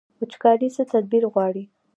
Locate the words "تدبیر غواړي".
0.93-1.63